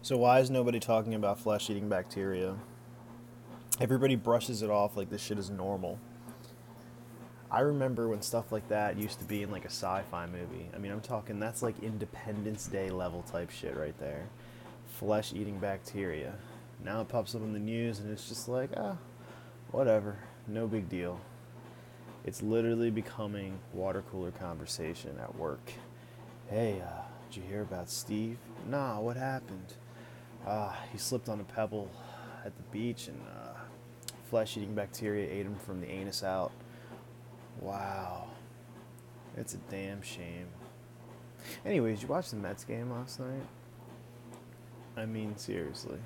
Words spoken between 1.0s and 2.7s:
about flesh-eating bacteria?